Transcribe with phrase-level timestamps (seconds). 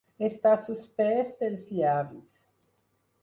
[0.27, 2.39] Estar suspès dels llavis.